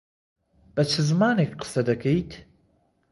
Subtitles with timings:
[0.73, 2.31] بە چ زمانێک قسە دەکەیت؟